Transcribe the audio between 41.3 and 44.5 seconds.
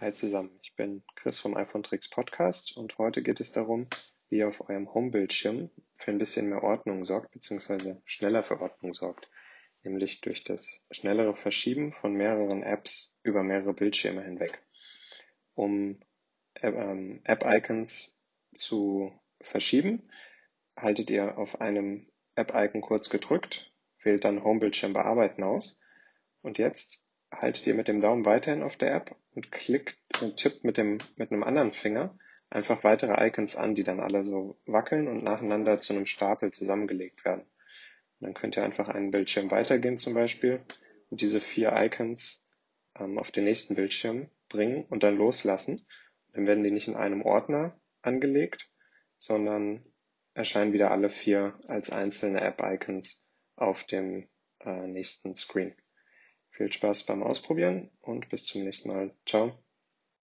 vier Icons ähm, auf den nächsten Bildschirm